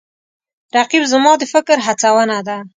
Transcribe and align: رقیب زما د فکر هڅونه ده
رقیب 0.77 1.03
زما 1.11 1.31
د 1.37 1.43
فکر 1.53 1.77
هڅونه 1.87 2.37
ده 2.47 2.57